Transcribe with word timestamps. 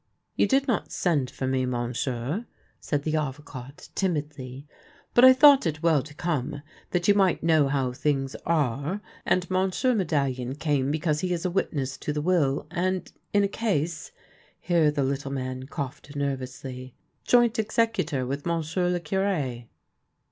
"You 0.35 0.47
did 0.47 0.67
not 0.67 0.91
send 0.91 1.29
for 1.29 1.45
me, 1.45 1.63
monsieur," 1.67 2.47
said 2.79 3.03
the 3.03 3.15
Avocat 3.17 3.89
timidly, 3.93 4.65
"but 5.13 5.23
I 5.23 5.31
thought 5.31 5.67
it 5.67 5.83
well 5.83 6.01
to 6.01 6.15
come, 6.15 6.63
that 6.89 7.07
you 7.07 7.13
might 7.13 7.43
know 7.43 7.67
how 7.67 7.91
things 7.93 8.35
are; 8.43 8.99
and 9.27 9.47
Monsieur 9.51 9.93
Medallion 9.93 10.55
came 10.55 10.89
because 10.89 11.19
he 11.19 11.31
is 11.31 11.45
a 11.45 11.51
witness 11.51 11.97
to 11.97 12.11
the 12.11 12.19
will, 12.23 12.65
and, 12.71 13.11
in 13.31 13.43
a 13.43 13.47
case,"— 13.47 14.11
here 14.59 14.89
the 14.89 15.03
little 15.03 15.29
man 15.29 15.67
coughed 15.67 16.15
nervously, 16.15 16.95
—"joint 17.27 17.59
executor 17.59 18.25
with 18.25 18.43
monsieur 18.43 18.89
le 18.89 18.99
Cure.' 18.99 19.65